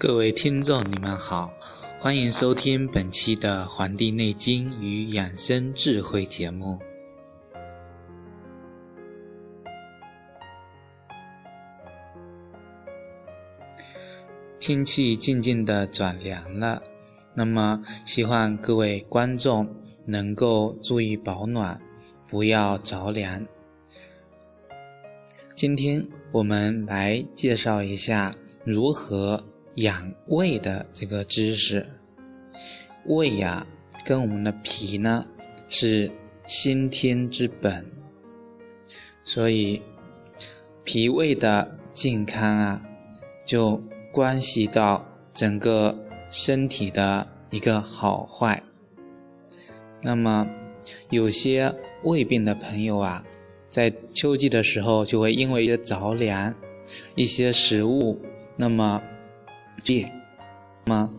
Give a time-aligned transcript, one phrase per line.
[0.00, 1.52] 各位听众，你们好，
[2.00, 6.78] 欢迎收听本期的《黄帝内经与养生智慧》节目。
[14.60, 16.80] 天气渐渐的转凉了，
[17.34, 19.68] 那么希望各位观众
[20.04, 21.82] 能够注意保暖，
[22.28, 23.44] 不要着凉。
[25.56, 28.32] 今天我们来介绍一下
[28.64, 29.44] 如何。
[29.78, 31.86] 养胃的这个知识，
[33.04, 33.64] 胃呀，
[34.04, 35.24] 跟我们的脾呢
[35.68, 36.10] 是
[36.46, 37.86] 先天之本，
[39.22, 39.80] 所以
[40.82, 42.82] 脾胃的健康啊，
[43.44, 45.96] 就关系到整个
[46.28, 48.60] 身体的一个好坏。
[50.02, 50.48] 那么
[51.10, 53.24] 有些胃病的朋友啊，
[53.68, 56.52] 在秋季的时候就会因为一些着凉，
[57.14, 58.20] 一些食物，
[58.56, 59.00] 那么。
[59.82, 60.12] 戒
[60.86, 61.10] 吗？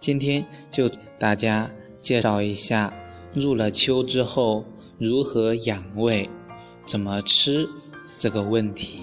[0.00, 2.92] 今天就大家介绍一下，
[3.32, 4.64] 入了秋之后
[4.98, 6.28] 如何养胃，
[6.84, 7.68] 怎么吃
[8.18, 9.02] 这个问题。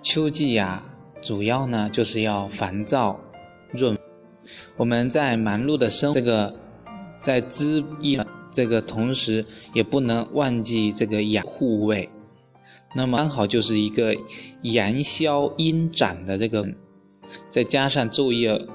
[0.00, 0.84] 秋季呀，
[1.20, 3.18] 主要呢就是要烦躁
[3.72, 3.98] 润。
[4.76, 6.54] 我们在忙碌的生这个
[7.18, 8.20] 在滋益
[8.52, 12.08] 这个同时，也不能忘记这个养护胃。
[12.94, 14.16] 那么刚好就是一个
[14.62, 16.68] 阳消阴长的这个。
[17.50, 18.66] 再加上昼夜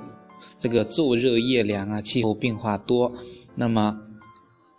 [0.58, 3.12] 这个昼热夜凉啊，气候变化多，
[3.56, 4.02] 那么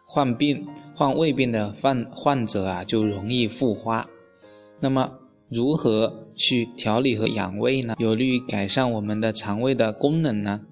[0.04, 4.08] 患病患胃病的患患者啊，就容易复发。
[4.80, 7.94] 那么如何去调理和养胃呢？
[7.98, 10.62] 有利于改善我们的肠胃的功能呢？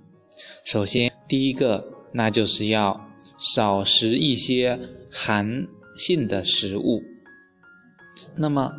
[0.64, 4.78] 首先，第一个那就是要少食一些
[5.10, 5.66] 寒
[5.96, 7.02] 性的食物。
[8.36, 8.72] 那么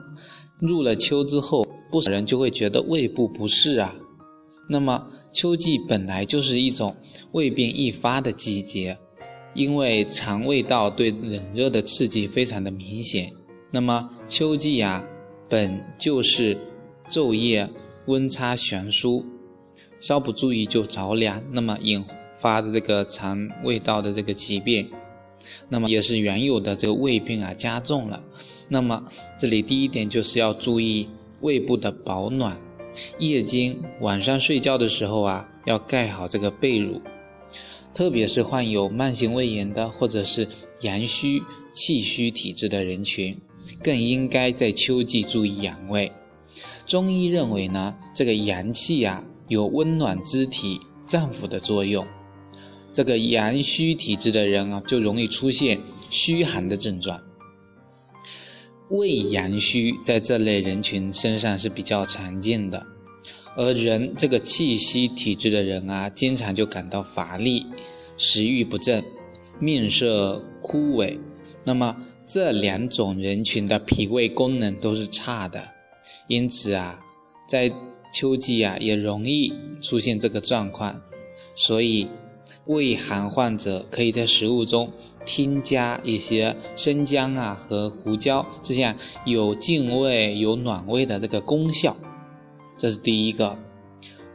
[0.59, 3.95] 入了秋之后，不少人就会觉得胃部不适啊。
[4.71, 6.95] 那么秋季本来就是一种
[7.31, 8.99] 胃病易发的季节，
[9.55, 13.33] 因为肠胃道对冷热的刺激非常的明显。
[13.71, 15.03] 那么秋季呀，
[15.49, 16.55] 本就是
[17.09, 17.67] 昼夜
[18.05, 19.25] 温差悬殊，
[19.99, 22.05] 稍不注意就着凉，那么引
[22.37, 24.87] 发的这个肠胃道的这个疾病，
[25.67, 28.23] 那么也是原有的这个胃病啊加重了。
[28.67, 29.03] 那么
[29.39, 31.09] 这里第一点就是要注意
[31.41, 32.61] 胃部的保暖。
[33.17, 37.01] 夜间晚上睡觉的时候啊，要盖好这个被褥，
[37.93, 40.47] 特别是患有慢性胃炎的或者是
[40.81, 43.39] 阳虚气虚体质的人群，
[43.83, 46.11] 更应该在秋季注意养胃。
[46.85, 52.05] 中医认为呢，这个阳气呀有温暖肢体脏腑的作用，
[52.91, 55.79] 这个阳虚体质的人啊，就容易出现
[56.09, 57.21] 虚寒的症状。
[58.89, 62.85] 胃阳虚在这类人群身上是比较常见的，
[63.55, 67.65] 而人这个气虚体质的人啊，经常就感到乏力、
[68.17, 69.03] 食欲不振、
[69.59, 71.19] 面色枯萎。
[71.63, 71.95] 那么
[72.25, 75.63] 这两种人群的脾胃功能都是差的，
[76.27, 76.99] 因此啊，
[77.47, 77.71] 在
[78.11, 80.99] 秋季啊也容易出现这个状况。
[81.55, 82.07] 所以，
[82.65, 84.91] 胃寒患者可以在食物中。
[85.29, 88.95] 添加一些生姜啊和胡椒，这样
[89.27, 91.95] 有净胃、有暖胃的这个功效。
[92.75, 93.59] 这是第一个。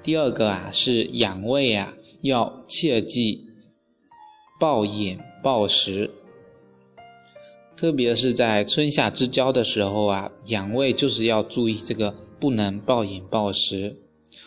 [0.05, 3.49] 第二个啊是养胃啊，要切忌
[4.61, 6.13] 暴饮暴食，
[7.77, 13.97] 特别是在春夏之交的时候啊，养胃就是要注意这个不能暴饮暴食。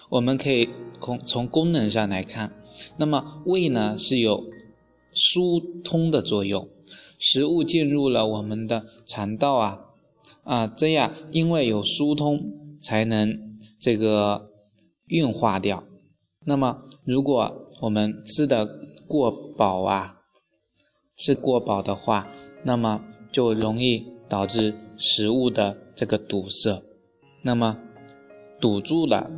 [0.08, 0.70] 我们可以
[1.02, 2.54] 从从功能上来看，
[2.96, 4.46] 那么胃呢是有。
[5.18, 6.70] 疏通的作用，
[7.18, 9.80] 食物进入了我们的肠道啊
[10.44, 14.52] 啊，这样因为有疏通，才能这个
[15.08, 15.84] 运化掉。
[16.46, 18.68] 那么，如果我们吃的
[19.08, 20.20] 过饱啊，
[21.16, 22.32] 吃过饱的话，
[22.64, 26.84] 那么就容易导致食物的这个堵塞。
[27.42, 27.80] 那么
[28.62, 29.32] 堵住了，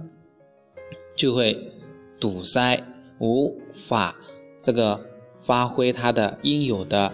[1.15, 1.71] 就会
[2.19, 2.83] 堵塞，
[3.21, 4.18] 无法
[4.62, 5.08] 这个。
[5.39, 7.13] 发挥它的应有的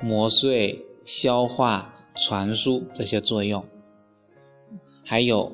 [0.00, 3.64] 磨碎、消化、传输这些作用。
[5.04, 5.52] 还有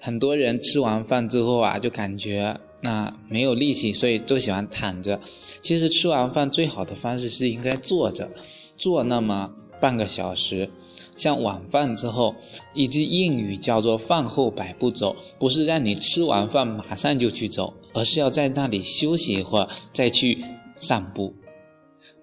[0.00, 5.20] 很多人吃完饭之后啊，就感觉那没有力气，所以都喜欢躺着。
[5.60, 8.30] 其实吃完饭最好的方式是应该坐着，
[8.76, 10.70] 坐那么半个小时。
[11.16, 12.34] 像晚饭之后，
[12.72, 20.42] 一句谚语叫做“饭后百步走”，不是让你吃完饭马上就去走，而是要在那里休息一会儿再去
[20.76, 21.32] 散步。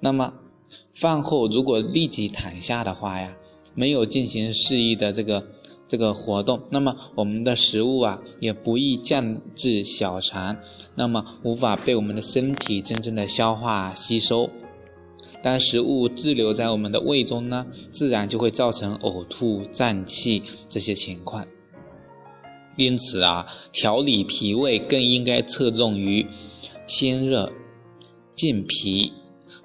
[0.01, 0.33] 那么
[0.94, 3.38] 饭后如果立即躺下的话呀，
[3.74, 5.48] 没有进行适宜的这个。
[5.88, 10.56] 这个活动，那么我们的食物啊也不易降至小肠，
[10.95, 14.50] 那么无法被我们的身体真正的消化吸收。
[15.44, 21.45] 当食物滞留在我们的胃中呢，自然就会造成呕吐、胀气这些情况。
[22.77, 26.25] 因此啊，调理脾胃更应该侧重于
[26.88, 27.51] 清热、
[28.33, 29.12] 健脾，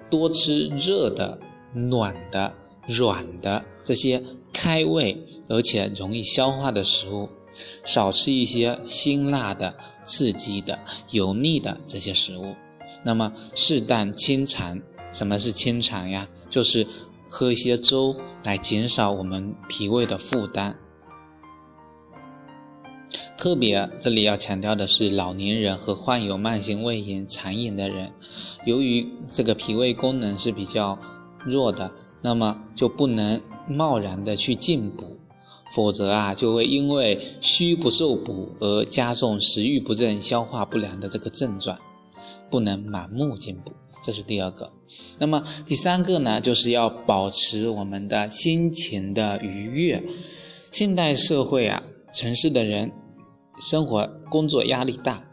[0.09, 1.39] 多吃热的、
[1.73, 2.53] 暖的、
[2.87, 4.23] 软的这些
[4.53, 5.23] 开胃。
[5.49, 7.29] 而且容易消化的食物，
[7.85, 12.53] 少吃一些辛辣的、刺激的、油腻的这些食物。
[13.05, 16.27] 那么适当清肠，什么是清肠呀？
[16.49, 16.85] 就是
[17.29, 20.77] 喝一些粥来减少我们脾胃的负担。
[23.37, 28.11] 特别这里要强调的是，老年人和患有慢性胃炎、肠炎的人，
[28.65, 30.97] 由于这个脾胃功能是比较
[31.45, 31.91] 弱的，
[32.23, 35.17] 那么就不能贸然的去进补。
[35.75, 41.77] 否则啊，就会因为虚不受补而加重食欲不振、消化不良的这个症状，
[42.49, 43.73] 不能盲目进补。
[44.01, 44.71] 这是第二个。
[45.19, 50.01] 那么第三个呢，就是要保持我们的心情的愉悦。
[50.71, 51.83] 现代社会啊，
[52.13, 52.93] 城市的人
[53.59, 55.29] 生活工作压力大，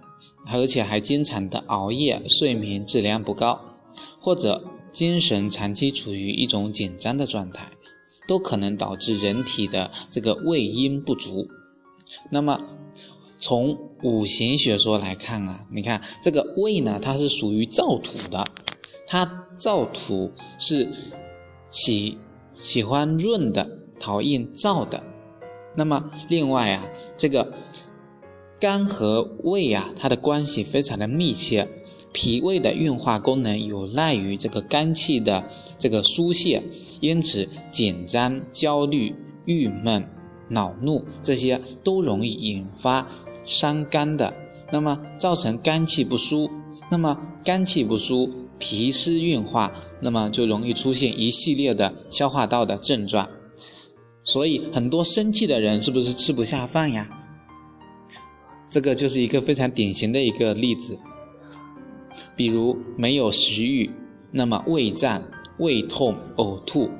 [0.46, 3.60] 而且还经常的熬夜，睡眠质量不高，
[4.20, 7.70] 或者精神长期处于一种紧张的状态。
[8.26, 11.46] 都可能导致人体的这个胃阴不足。
[12.30, 12.58] 那么，
[13.36, 18.46] 从五行学说来看啊，你看这个胃呢，它是属于燥土的，
[19.06, 20.90] 它燥土是
[21.68, 22.16] 喜
[22.54, 25.02] 喜欢润的，讨厌燥的。
[25.76, 26.88] 那么另外啊，
[27.18, 27.52] 这个
[28.60, 31.68] 肝和胃啊，它的关系非常的密切。
[32.12, 36.62] 脾胃的运化功能有赖于这个肝气的这个疏泄，
[37.00, 39.16] 因此紧张、焦虑、
[39.46, 40.08] 郁闷、
[40.48, 43.08] 恼怒这些都容易引发
[43.44, 44.32] 伤肝的，
[44.70, 46.48] 那么造成肝气不舒，
[46.88, 53.28] 那么肝气不舒，脾湿运化，那么就容易出现一系列的消化道的症状。
[54.22, 57.10] 所以很多生气的人是不是吃不下饭呀？
[58.74, 60.98] 这个就是一个非常典型的一个例子。
[62.34, 63.88] 比如没有食欲，
[64.32, 65.22] 那么胃胀、
[65.58, 66.90] 胃痛、呕吐，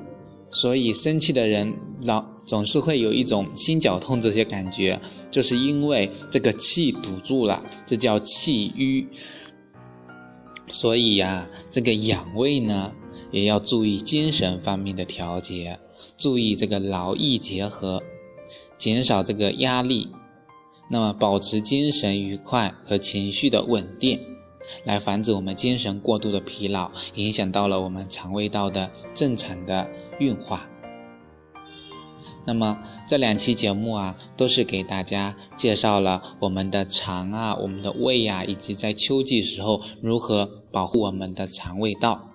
[0.49, 1.73] 所以生气的人
[2.03, 9.09] 老总是会有一种心绞痛这些感觉，就是因为这个气堵住了，这叫气瘀。
[10.69, 12.93] 所以呀，这个养胃呢，
[13.31, 15.77] 也要注意精神方面的调节，
[16.17, 18.01] 注意这个劳逸结合，
[18.77, 20.07] 减少这个压力，
[20.89, 24.19] 那么保持精神愉快和情绪的稳定。
[24.83, 29.87] 来防止我们精神过度的疲劳，影响到了我们肠胃道的正常的
[30.17, 30.67] 运化。
[32.47, 42.29] 那么这两期节目啊，都是给大家介绍了我们的肠啊、我们的胃啊，以及在秋季时候如何保护我们的肠胃道。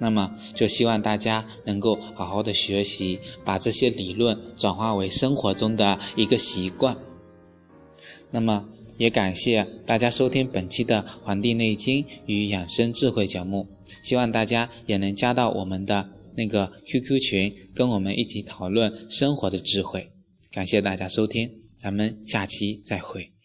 [0.00, 6.96] 那么就希望大家能够好好的学习，把这些理论转化为生活中的一个习惯。
[8.30, 8.68] 那么。
[8.98, 13.68] 也感谢大家收听本期的《黄帝内经与养生智慧》节目，
[14.02, 20.10] 希望大家也能加到我们的那个 QQ 群，跟我们一起讨论生活的智慧。
[20.50, 23.37] 感谢大家收听，咱们下期再会。